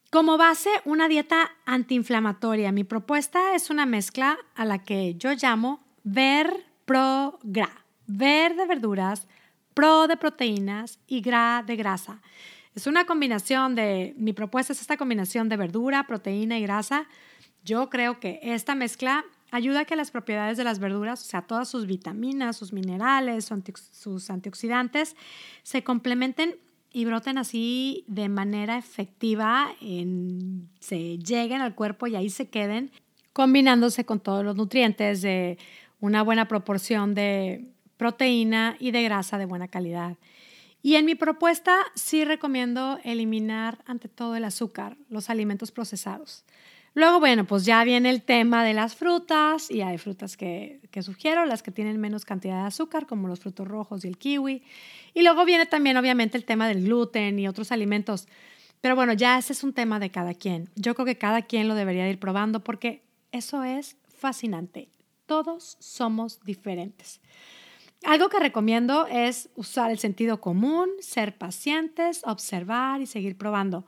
como 0.09 0.37
base 0.37 0.69
una 0.85 1.07
dieta 1.07 1.51
antiinflamatoria. 1.65 2.71
Mi 2.71 2.83
propuesta 2.83 3.55
es 3.55 3.69
una 3.69 3.85
mezcla 3.85 4.37
a 4.55 4.63
la 4.63 4.83
que 4.83 5.15
yo 5.15 5.33
llamo 5.33 5.83
ver 6.03 6.65
pro 6.85 7.39
gra. 7.43 7.83
Ver 8.05 8.55
de 8.55 8.65
verduras, 8.65 9.27
pro 9.73 10.07
de 10.07 10.17
proteínas 10.17 10.99
y 11.07 11.21
gra 11.21 11.63
de 11.65 11.75
grasa. 11.75 12.21
Es 12.75 12.87
una 12.87 13.05
combinación 13.05 13.75
de, 13.75 14.13
mi 14.17 14.33
propuesta 14.33 14.73
es 14.73 14.81
esta 14.81 14.97
combinación 14.97 15.49
de 15.49 15.57
verdura, 15.57 16.07
proteína 16.07 16.57
y 16.57 16.61
grasa. 16.61 17.07
Yo 17.63 17.89
creo 17.89 18.19
que 18.19 18.39
esta 18.41 18.75
mezcla 18.75 19.25
ayuda 19.53 19.81
a 19.81 19.85
que 19.85 19.95
las 19.95 20.09
propiedades 20.09 20.57
de 20.57 20.63
las 20.63 20.79
verduras, 20.79 21.21
o 21.21 21.25
sea, 21.25 21.43
todas 21.43 21.69
sus 21.69 21.85
vitaminas, 21.85 22.57
sus 22.57 22.73
minerales, 22.73 23.51
sus 23.91 24.29
antioxidantes, 24.31 25.15
se 25.61 25.83
complementen 25.83 26.55
y 26.91 27.05
broten 27.05 27.37
así 27.37 28.03
de 28.07 28.29
manera 28.29 28.79
efectiva, 28.79 29.71
se 30.79 31.17
lleguen 31.19 31.61
al 31.61 31.75
cuerpo 31.75 32.07
y 32.07 32.15
ahí 32.15 32.31
se 32.31 32.49
queden, 32.49 32.91
combinándose 33.31 34.05
con 34.05 34.19
todos 34.19 34.43
los 34.43 34.55
nutrientes 34.55 35.21
de 35.21 35.59
una 35.99 36.23
buena 36.23 36.47
proporción 36.47 37.13
de 37.13 37.69
proteína 37.97 38.75
y 38.79 38.89
de 38.89 39.03
grasa 39.03 39.37
de 39.37 39.45
buena 39.45 39.67
calidad. 39.67 40.17
Y 40.81 40.95
en 40.95 41.05
mi 41.05 41.13
propuesta 41.13 41.77
sí 41.93 42.25
recomiendo 42.25 42.97
eliminar 43.03 43.83
ante 43.85 44.09
todo 44.09 44.35
el 44.35 44.45
azúcar, 44.45 44.97
los 45.09 45.29
alimentos 45.29 45.71
procesados. 45.71 46.43
Luego, 46.95 47.19
bueno, 47.19 47.45
pues 47.45 47.65
ya 47.65 47.83
viene 47.83 48.09
el 48.11 48.21
tema 48.21 48.63
de 48.63 48.73
las 48.73 48.95
frutas 48.95 49.71
y 49.71 49.81
hay 49.81 49.97
frutas 49.97 50.37
que, 50.37 50.79
que, 50.91 51.01
sugiero, 51.01 51.45
las 51.45 51.63
que 51.63 51.71
tienen 51.71 51.99
menos 51.99 52.23
cantidad 52.23 52.61
de 52.61 52.67
azúcar, 52.67 53.07
como 53.07 53.27
los 53.27 53.39
frutos 53.39 53.67
rojos 53.67 54.05
y 54.05 54.07
el 54.07 54.17
kiwi. 54.17 54.63
Y 55.15 55.21
luego 55.23 55.43
viene 55.43 55.65
también, 55.65 55.97
obviamente, 55.97 56.37
el 56.37 56.45
tema 56.45 56.67
del 56.67 56.83
gluten 56.83 57.39
y 57.39 57.47
otros 57.47 57.71
alimentos. 57.71 58.27
Pero 58.83 58.95
bueno, 58.95 59.13
ya 59.13 59.37
ese 59.37 59.53
es 59.53 59.63
un 59.63 59.73
tema 59.73 59.97
de 59.99 60.11
cada 60.11 60.33
quien. 60.33 60.69
Yo 60.75 60.93
creo 60.93 61.05
que 61.05 61.17
cada 61.17 61.43
quien 61.43 61.67
lo 61.67 61.73
debería 61.73 62.09
ir 62.09 62.19
probando 62.19 62.63
porque 62.63 63.01
eso 63.31 63.63
es 63.63 63.95
fascinante. 64.07 64.89
Todos 65.25 65.77
somos 65.79 66.41
diferentes. 66.43 67.21
Algo 68.03 68.27
que 68.27 68.39
recomiendo 68.39 69.07
es 69.07 69.49
usar 69.55 69.89
el 69.89 69.99
sentido 69.99 70.41
común, 70.41 70.89
ser 70.99 71.37
pacientes, 71.37 72.21
observar 72.25 72.99
y 72.99 73.05
seguir 73.05 73.37
probando. 73.37 73.85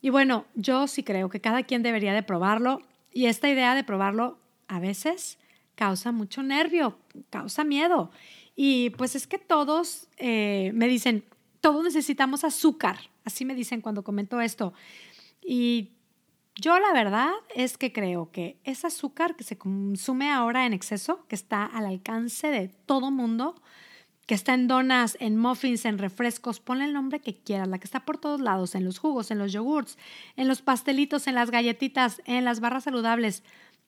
Y 0.00 0.10
bueno, 0.10 0.46
yo 0.54 0.86
sí 0.86 1.02
creo 1.02 1.28
que 1.28 1.40
cada 1.40 1.62
quien 1.62 1.82
debería 1.82 2.14
de 2.14 2.22
probarlo 2.22 2.80
y 3.12 3.26
esta 3.26 3.48
idea 3.48 3.74
de 3.74 3.84
probarlo 3.84 4.38
a 4.68 4.80
veces 4.80 5.38
causa 5.74 6.12
mucho 6.12 6.42
nervio, 6.42 6.98
causa 7.30 7.64
miedo. 7.64 8.10
Y 8.54 8.90
pues 8.90 9.14
es 9.14 9.26
que 9.26 9.38
todos 9.38 10.08
eh, 10.16 10.72
me 10.74 10.88
dicen, 10.88 11.24
todos 11.60 11.84
necesitamos 11.84 12.44
azúcar, 12.44 12.98
así 13.24 13.44
me 13.44 13.54
dicen 13.54 13.80
cuando 13.80 14.02
comento 14.04 14.40
esto. 14.40 14.72
Y 15.40 15.92
yo 16.56 16.78
la 16.80 16.92
verdad 16.92 17.30
es 17.54 17.78
que 17.78 17.92
creo 17.92 18.30
que 18.32 18.58
ese 18.64 18.88
azúcar 18.88 19.36
que 19.36 19.44
se 19.44 19.56
consume 19.56 20.30
ahora 20.30 20.66
en 20.66 20.72
exceso, 20.72 21.24
que 21.28 21.36
está 21.36 21.64
al 21.64 21.86
alcance 21.86 22.48
de 22.48 22.68
todo 22.68 23.10
mundo, 23.12 23.54
que 24.28 24.34
está 24.34 24.52
en 24.52 24.68
donas, 24.68 25.16
en 25.20 25.38
muffins, 25.38 25.86
en 25.86 25.96
refrescos, 25.96 26.60
ponle 26.60 26.84
el 26.84 26.92
nombre 26.92 27.18
que 27.18 27.34
quieras, 27.34 27.66
la 27.66 27.78
que 27.78 27.86
está 27.86 28.04
por 28.04 28.18
todos 28.18 28.42
lados, 28.42 28.74
en 28.74 28.84
los 28.84 28.98
jugos, 28.98 29.30
en 29.30 29.38
los 29.38 29.52
yogurts, 29.52 29.96
en 30.36 30.48
los 30.48 30.60
pastelitos, 30.60 31.26
en 31.26 31.34
las 31.34 31.50
galletitas, 31.50 32.20
en 32.26 32.44
las 32.44 32.60
barras 32.60 32.84
saludables. 32.84 33.42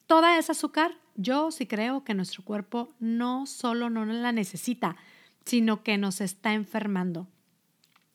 Toda 0.07 0.39
esa 0.39 0.53
azúcar, 0.53 0.95
yo 1.15 1.51
sí 1.51 1.67
creo 1.67 2.03
que 2.03 2.15
nuestro 2.15 2.43
cuerpo 2.43 2.91
no 2.99 3.45
solo 3.45 3.91
no 3.91 4.03
la 4.03 4.31
necesita, 4.31 4.95
sino 5.45 5.83
que 5.83 5.99
nos 5.99 6.21
está 6.21 6.53
enfermando. 6.53 7.27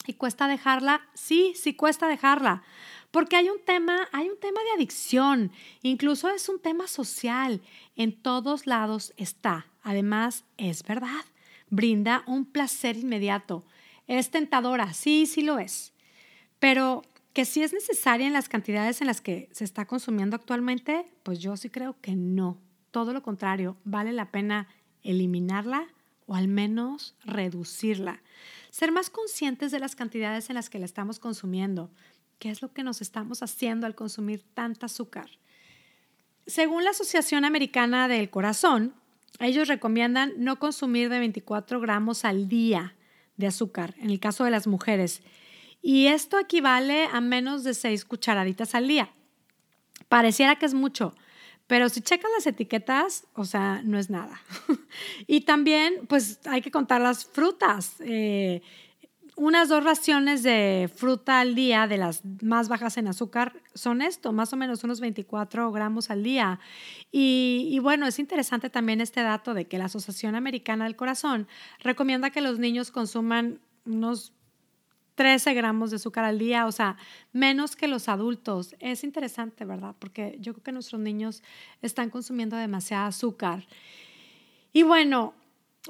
¿Y 0.04 0.14
cuesta 0.14 0.48
dejarla? 0.48 1.02
Sí, 1.14 1.52
sí 1.54 1.74
cuesta 1.74 2.08
dejarla. 2.08 2.64
Porque 3.12 3.36
hay 3.36 3.48
un 3.50 3.64
tema, 3.64 4.08
hay 4.10 4.28
un 4.28 4.40
tema 4.40 4.60
de 4.64 4.72
adicción, 4.72 5.52
incluso 5.80 6.28
es 6.30 6.48
un 6.48 6.60
tema 6.60 6.88
social. 6.88 7.60
En 7.94 8.20
todos 8.20 8.66
lados 8.66 9.12
está. 9.16 9.68
Además, 9.84 10.44
es 10.56 10.82
verdad 10.82 11.24
brinda 11.68 12.22
un 12.26 12.44
placer 12.44 12.96
inmediato. 12.96 13.64
Es 14.06 14.30
tentadora, 14.30 14.92
sí, 14.92 15.26
sí 15.26 15.42
lo 15.42 15.58
es, 15.58 15.92
pero 16.58 17.02
que 17.32 17.44
si 17.44 17.62
es 17.62 17.72
necesaria 17.72 18.26
en 18.26 18.32
las 18.32 18.48
cantidades 18.48 19.00
en 19.00 19.08
las 19.08 19.20
que 19.20 19.48
se 19.52 19.64
está 19.64 19.86
consumiendo 19.86 20.36
actualmente, 20.36 21.04
pues 21.22 21.38
yo 21.38 21.56
sí 21.56 21.68
creo 21.68 21.96
que 22.00 22.16
no. 22.16 22.58
Todo 22.90 23.12
lo 23.12 23.22
contrario, 23.22 23.76
vale 23.84 24.12
la 24.12 24.30
pena 24.30 24.68
eliminarla 25.02 25.86
o 26.26 26.34
al 26.34 26.48
menos 26.48 27.14
reducirla. 27.24 28.22
Ser 28.70 28.90
más 28.90 29.10
conscientes 29.10 29.70
de 29.70 29.78
las 29.78 29.96
cantidades 29.96 30.50
en 30.50 30.54
las 30.54 30.70
que 30.70 30.78
la 30.78 30.86
estamos 30.86 31.18
consumiendo. 31.18 31.90
¿Qué 32.38 32.50
es 32.50 32.62
lo 32.62 32.72
que 32.72 32.82
nos 32.82 33.00
estamos 33.00 33.42
haciendo 33.42 33.86
al 33.86 33.94
consumir 33.94 34.42
tanta 34.54 34.86
azúcar? 34.86 35.30
Según 36.46 36.84
la 36.84 36.90
Asociación 36.90 37.44
Americana 37.44 38.08
del 38.08 38.30
Corazón, 38.30 38.94
ellos 39.38 39.68
recomiendan 39.68 40.32
no 40.38 40.58
consumir 40.58 41.08
de 41.08 41.18
24 41.18 41.80
gramos 41.80 42.24
al 42.24 42.48
día 42.48 42.94
de 43.36 43.46
azúcar, 43.46 43.94
en 43.98 44.10
el 44.10 44.20
caso 44.20 44.44
de 44.44 44.50
las 44.50 44.66
mujeres. 44.66 45.22
Y 45.82 46.06
esto 46.06 46.38
equivale 46.38 47.06
a 47.12 47.20
menos 47.20 47.62
de 47.64 47.74
6 47.74 48.04
cucharaditas 48.04 48.74
al 48.74 48.88
día. 48.88 49.10
Pareciera 50.08 50.56
que 50.56 50.66
es 50.66 50.74
mucho, 50.74 51.14
pero 51.66 51.88
si 51.88 52.00
checas 52.00 52.30
las 52.36 52.46
etiquetas, 52.46 53.26
o 53.34 53.44
sea, 53.44 53.82
no 53.84 53.98
es 53.98 54.08
nada. 54.08 54.40
y 55.26 55.42
también, 55.42 56.06
pues 56.08 56.40
hay 56.46 56.62
que 56.62 56.70
contar 56.70 57.00
las 57.00 57.24
frutas. 57.24 57.96
Eh, 58.00 58.62
unas 59.36 59.68
dos 59.68 59.84
raciones 59.84 60.42
de 60.42 60.90
fruta 60.94 61.40
al 61.40 61.54
día, 61.54 61.86
de 61.86 61.98
las 61.98 62.22
más 62.42 62.68
bajas 62.68 62.96
en 62.96 63.06
azúcar, 63.06 63.52
son 63.74 64.00
esto, 64.00 64.32
más 64.32 64.54
o 64.54 64.56
menos 64.56 64.82
unos 64.82 64.98
24 65.00 65.70
gramos 65.72 66.10
al 66.10 66.22
día. 66.22 66.58
Y, 67.12 67.78
bueno, 67.82 68.06
es 68.06 68.18
interesante 68.18 68.70
también 68.70 69.02
este 69.02 69.22
dato 69.22 69.52
de 69.52 69.66
que 69.66 69.76
la 69.76 69.84
Asociación 69.84 70.34
Americana 70.34 70.84
del 70.84 70.96
Corazón 70.96 71.46
recomienda 71.80 72.30
que 72.30 72.40
los 72.40 72.58
niños 72.58 72.90
consuman 72.90 73.60
unos 73.84 74.32
13 75.16 75.52
gramos 75.52 75.90
de 75.90 75.96
azúcar 75.96 76.24
al 76.24 76.38
día, 76.38 76.66
o 76.66 76.72
sea, 76.72 76.96
menos 77.32 77.76
que 77.76 77.88
los 77.88 78.08
adultos. 78.08 78.74
Es 78.80 79.04
interesante, 79.04 79.66
¿verdad? 79.66 79.94
Porque 79.98 80.38
yo 80.40 80.54
creo 80.54 80.64
que 80.64 80.72
nuestros 80.72 81.00
niños 81.00 81.42
están 81.82 82.08
consumiendo 82.08 82.56
demasiada 82.56 83.06
azúcar. 83.06 83.66
Y 84.72 84.82
bueno, 84.82 85.34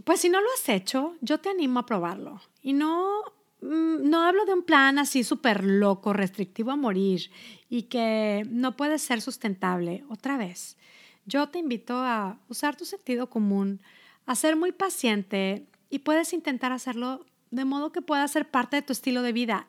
pues 0.05 0.21
si 0.21 0.29
no 0.29 0.41
lo 0.41 0.49
has 0.55 0.69
hecho, 0.69 1.15
yo 1.21 1.39
te 1.39 1.51
animo 1.51 1.81
a 1.81 1.87
probarlo. 1.87 2.41
Y 2.63 2.73
no 2.73 3.25
Mm, 3.61 4.09
no 4.09 4.23
hablo 4.23 4.45
de 4.45 4.53
un 4.53 4.63
plan 4.63 4.99
así 4.99 5.25
súper 5.25 5.65
loco, 5.65 6.13
restrictivo 6.13 6.71
a 6.71 6.77
morir 6.77 7.31
y 7.69 7.85
que 7.85 8.47
no 8.49 8.77
puede 8.77 8.99
ser 8.99 9.21
sustentable. 9.21 10.05
Otra 10.09 10.37
vez, 10.37 10.77
yo 11.25 11.49
te 11.49 11.59
invito 11.59 11.97
a 11.97 12.39
usar 12.49 12.77
tu 12.77 12.85
sentido 12.85 13.31
común, 13.31 13.81
a 14.27 14.35
ser 14.35 14.57
muy 14.57 14.73
paciente 14.73 15.67
y 15.91 16.01
puedes 16.01 16.33
intentar 16.33 16.73
hacerlo 16.73 17.25
de 17.51 17.65
modo 17.65 17.93
que 17.93 18.03
pueda 18.03 18.27
ser 18.29 18.51
parte 18.51 18.77
de 18.77 18.83
tu 18.83 18.93
estilo 18.93 19.23
de 19.23 19.33
vida, 19.33 19.67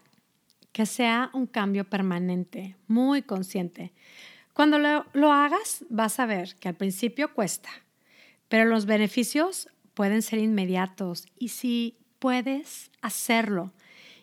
que 0.73 0.85
sea 0.85 1.29
un 1.33 1.47
cambio 1.47 1.89
permanente, 1.89 2.75
muy 2.87 3.21
consciente. 3.21 3.93
Cuando 4.53 4.79
lo, 4.79 5.05
lo 5.13 5.31
hagas, 5.31 5.85
vas 5.89 6.19
a 6.19 6.25
ver 6.25 6.55
que 6.59 6.67
al 6.67 6.75
principio 6.75 7.33
cuesta, 7.33 7.69
pero 8.47 8.65
los 8.65 8.85
beneficios 8.85 9.69
pueden 9.97 10.21
ser 10.21 10.37
inmediatos 10.37 11.25
y 11.39 11.47
si 11.47 11.97
puedes 12.19 12.91
hacerlo. 13.01 13.73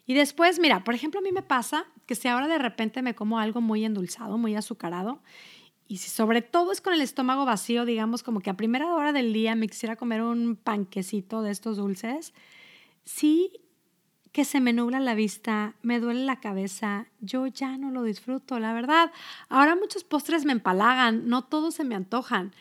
Y 0.06 0.14
después, 0.14 0.60
mira, 0.60 0.84
por 0.84 0.94
ejemplo, 0.94 1.18
a 1.18 1.22
mí 1.24 1.32
me 1.32 1.42
pasa 1.42 1.86
que 2.06 2.14
si 2.14 2.28
ahora 2.28 2.46
de 2.46 2.58
repente 2.58 3.02
me 3.02 3.16
como 3.16 3.40
algo 3.40 3.60
muy 3.60 3.84
endulzado, 3.84 4.38
muy 4.38 4.54
azucarado, 4.54 5.20
y 5.88 5.96
si 5.96 6.10
sobre 6.10 6.42
todo 6.42 6.70
es 6.70 6.80
con 6.80 6.94
el 6.94 7.00
estómago 7.00 7.44
vacío, 7.44 7.84
digamos 7.86 8.22
como 8.22 8.38
que 8.38 8.50
a 8.50 8.56
primera 8.56 8.94
hora 8.94 9.12
del 9.12 9.32
día 9.32 9.56
me 9.56 9.66
quisiera 9.66 9.96
comer 9.96 10.22
un 10.22 10.54
panquecito 10.54 11.42
de 11.42 11.50
estos 11.50 11.76
dulces, 11.76 12.34
sí 13.02 13.50
que 14.30 14.44
se 14.44 14.60
me 14.60 14.72
nubla 14.72 15.00
la 15.00 15.16
vista, 15.16 15.74
me 15.82 15.98
duele 15.98 16.24
la 16.24 16.38
cabeza, 16.38 17.08
yo 17.20 17.48
ya 17.48 17.76
no 17.78 17.90
lo 17.90 18.04
disfruto, 18.04 18.60
la 18.60 18.74
verdad. 18.74 19.10
Ahora 19.48 19.74
muchos 19.74 20.04
postres 20.04 20.44
me 20.44 20.52
empalagan, 20.52 21.28
no 21.28 21.42
todos 21.42 21.74
se 21.74 21.82
me 21.82 21.96
antojan, 21.96 22.52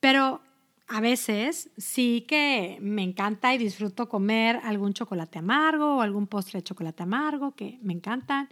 pero 0.00 0.42
a 0.88 1.00
veces 1.00 1.70
sí 1.76 2.24
que 2.28 2.78
me 2.80 3.02
encanta 3.02 3.54
y 3.54 3.58
disfruto 3.58 4.08
comer 4.08 4.60
algún 4.62 4.92
chocolate 4.92 5.38
amargo 5.38 5.96
o 5.96 6.00
algún 6.00 6.26
postre 6.26 6.58
de 6.58 6.64
chocolate 6.64 7.02
amargo 7.02 7.54
que 7.54 7.78
me 7.82 7.92
encantan, 7.92 8.48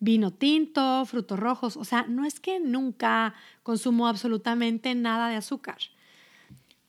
vino 0.00 0.32
tinto, 0.32 1.04
frutos 1.06 1.38
rojos, 1.38 1.76
o 1.76 1.84
sea, 1.84 2.06
no 2.08 2.24
es 2.24 2.40
que 2.40 2.60
nunca 2.60 3.34
consumo 3.62 4.08
absolutamente 4.08 4.94
nada 4.94 5.28
de 5.28 5.36
azúcar. 5.36 5.78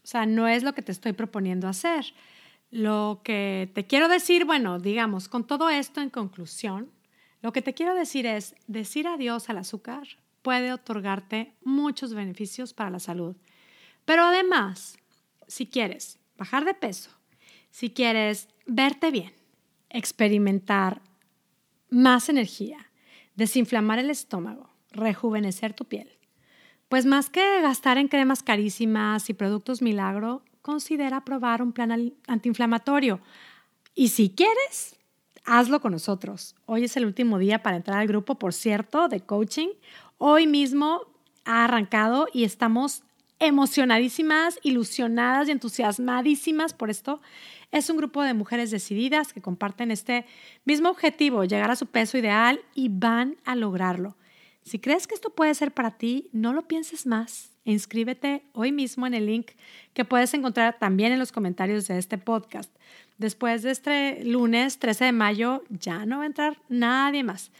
O 0.04 0.08
sea, 0.08 0.26
no 0.26 0.48
es 0.48 0.64
lo 0.64 0.74
que 0.74 0.82
te 0.82 0.92
estoy 0.92 1.14
proponiendo 1.14 1.68
hacer. 1.68 2.06
Lo 2.72 3.22
que 3.24 3.70
te 3.74 3.86
quiero 3.86 4.08
decir, 4.08 4.46
bueno, 4.46 4.80
digamos, 4.80 5.30
con 5.30 5.46
todo 5.46 5.70
esto 5.70 6.02
en 6.02 6.10
conclusión, 6.10 6.90
lo 7.42 7.54
que 7.54 7.62
te 7.62 7.74
quiero 7.74 7.94
decir 7.94 8.26
es, 8.26 8.56
decir 8.68 9.08
adiós 9.08 9.50
al 9.50 9.60
azúcar 9.60 10.08
puede 10.42 10.74
otorgarte 10.74 11.54
muchos 11.64 12.14
beneficios 12.14 12.74
para 12.74 12.90
la 12.90 13.00
salud. 13.00 13.36
Pero 14.06 14.24
además, 14.24 14.98
si 15.48 15.68
quieres 15.68 16.20
bajar 16.38 16.66
de 16.66 16.74
peso, 16.74 17.10
si 17.72 17.90
quieres 17.90 18.50
verte 18.66 19.12
bien, 19.12 19.34
experimentar 19.90 21.02
más 21.90 22.30
energía, 22.30 22.90
desinflamar 23.36 24.00
el 24.00 24.10
estómago, 24.10 24.70
rejuvenecer 24.92 25.74
tu 25.74 25.86
piel, 25.86 26.10
pues 26.90 27.06
más 27.06 27.30
que 27.30 27.62
gastar 27.62 27.98
en 27.98 28.08
cremas 28.08 28.44
carísimas 28.44 29.30
y 29.30 29.34
productos 29.34 29.82
milagro, 29.82 30.44
considera 30.62 31.26
probar 31.26 31.62
un 31.62 31.74
plan 31.74 32.14
antiinflamatorio. 32.28 33.20
Y 33.96 34.10
si 34.10 34.30
quieres, 34.30 34.98
hazlo 35.46 35.82
con 35.82 35.92
nosotros. 35.92 36.56
Hoy 36.66 36.86
es 36.86 36.98
el 36.98 37.06
último 37.06 37.38
día 37.38 37.64
para 37.64 37.78
entrar 37.78 38.00
al 38.00 38.08
grupo, 38.08 38.36
por 38.36 38.54
cierto, 38.54 39.08
de 39.08 39.22
coaching. 39.22 39.70
Hoy 40.18 40.48
mismo 40.48 41.02
ha 41.46 41.66
arrancado 41.66 42.28
y 42.32 42.44
estamos 42.44 43.04
emocionadísimas, 43.48 44.60
ilusionadas 44.64 45.48
y 45.48 45.52
entusiasmadísimas 45.52 46.74
por 46.74 46.90
esto. 46.90 47.22
Es 47.72 47.90
un 47.90 47.98
grupo 47.98 48.22
de 48.24 48.34
mujeres 48.34 48.72
decididas 48.72 49.34
que 49.34 49.42
comparten 49.42 49.92
este 49.92 50.26
mismo 50.66 50.90
objetivo, 50.90 51.44
llegar 51.44 51.72
a 51.72 51.76
su 51.76 51.88
peso 51.88 52.18
ideal 52.18 52.62
y 52.74 52.90
van 52.90 53.38
a 53.46 53.56
lograrlo. 53.56 54.16
Si 54.64 54.80
crees 54.80 55.08
que 55.08 55.16
esto 55.16 55.30
puede 55.32 55.54
ser 55.56 55.74
para 55.74 55.92
ti, 55.92 56.30
no 56.32 56.54
lo 56.54 56.68
pienses 56.68 57.06
más. 57.06 57.52
Inscríbete 57.66 58.44
hoy 58.54 58.72
mismo 58.72 59.08
en 59.08 59.14
el 59.14 59.26
link 59.26 59.52
que 59.94 60.06
puedes 60.06 60.34
encontrar 60.34 60.78
también 60.80 61.12
en 61.12 61.20
los 61.20 61.32
comentarios 61.32 61.88
de 61.88 61.98
este 61.98 62.18
podcast. 62.18 62.72
Después 63.18 63.62
de 63.62 63.72
este 63.72 64.24
lunes 64.26 64.80
13 64.80 65.06
de 65.06 65.12
mayo 65.12 65.64
ya 65.70 66.06
no 66.06 66.18
va 66.18 66.24
a 66.24 66.28
entrar 66.28 66.58
nadie 66.70 67.24
más. 67.24 67.52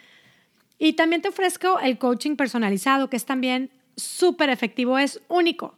Y 0.78 0.94
también 0.94 1.22
te 1.22 1.30
ofrezco 1.30 1.80
el 1.80 1.98
coaching 1.98 2.36
personalizado, 2.36 3.10
que 3.10 3.18
es 3.18 3.26
también 3.26 3.70
súper 3.96 4.50
efectivo, 4.50 4.98
es 4.98 5.22
único. 5.28 5.76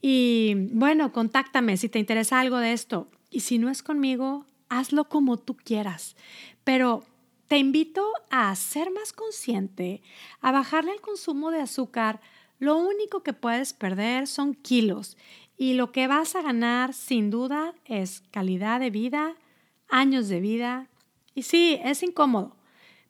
Y 0.00 0.54
bueno, 0.72 1.12
contáctame 1.12 1.76
si 1.76 1.88
te 1.88 1.98
interesa 1.98 2.40
algo 2.40 2.58
de 2.58 2.72
esto. 2.72 3.08
Y 3.30 3.40
si 3.40 3.58
no 3.58 3.70
es 3.70 3.82
conmigo, 3.82 4.44
hazlo 4.68 5.08
como 5.08 5.38
tú 5.38 5.56
quieras. 5.56 6.16
Pero 6.62 7.04
te 7.48 7.58
invito 7.58 8.06
a 8.30 8.54
ser 8.54 8.90
más 8.90 9.12
consciente, 9.12 10.02
a 10.40 10.52
bajarle 10.52 10.92
el 10.92 11.00
consumo 11.00 11.50
de 11.50 11.60
azúcar. 11.60 12.20
Lo 12.58 12.76
único 12.76 13.22
que 13.22 13.32
puedes 13.32 13.72
perder 13.72 14.26
son 14.26 14.54
kilos 14.54 15.16
y 15.56 15.74
lo 15.74 15.92
que 15.92 16.06
vas 16.06 16.34
a 16.34 16.42
ganar 16.42 16.94
sin 16.94 17.30
duda 17.30 17.74
es 17.84 18.22
calidad 18.30 18.80
de 18.80 18.90
vida, 18.90 19.36
años 19.88 20.28
de 20.28 20.40
vida. 20.40 20.88
Y 21.34 21.42
sí, 21.42 21.78
es 21.82 22.02
incómodo, 22.02 22.56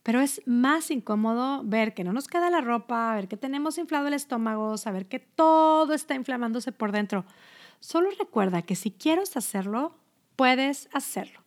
pero 0.04 0.20
es 0.20 0.42
más 0.46 0.90
incómodo 0.90 1.62
ver 1.64 1.94
que 1.94 2.04
no 2.04 2.12
nos 2.12 2.28
queda 2.28 2.50
la 2.50 2.60
ropa, 2.60 3.14
ver 3.14 3.26
que 3.26 3.38
tenemos 3.38 3.78
inflado 3.78 4.06
el 4.06 4.14
estómago, 4.14 4.76
saber 4.76 5.06
que 5.06 5.18
todo 5.18 5.94
está 5.94 6.14
inflamándose 6.14 6.72
por 6.72 6.92
dentro. 6.92 7.24
Solo 7.80 8.10
recuerda 8.18 8.62
que 8.62 8.76
si 8.76 8.90
quieres 8.90 9.36
hacerlo, 9.36 9.96
puedes 10.36 10.90
hacerlo. 10.92 11.40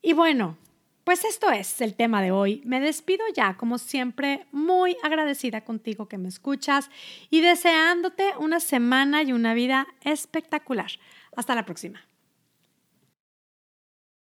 Y 0.00 0.14
bueno, 0.14 0.56
pues 1.04 1.26
esto 1.26 1.50
es 1.50 1.82
el 1.82 1.94
tema 1.94 2.22
de 2.22 2.30
hoy. 2.30 2.62
Me 2.64 2.80
despido 2.80 3.22
ya, 3.36 3.58
como 3.58 3.76
siempre, 3.76 4.46
muy 4.50 4.96
agradecida 5.02 5.60
contigo 5.60 6.08
que 6.08 6.16
me 6.16 6.28
escuchas 6.28 6.90
y 7.28 7.42
deseándote 7.42 8.32
una 8.38 8.60
semana 8.60 9.22
y 9.22 9.34
una 9.34 9.52
vida 9.52 9.86
espectacular. 10.00 10.90
Hasta 11.36 11.54
la 11.54 11.66
próxima. 11.66 12.00